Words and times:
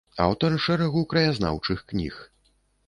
Аўтар 0.25 0.55
шэрагу 0.65 1.03
краязнаўчых 1.13 1.87
кніг. 1.93 2.15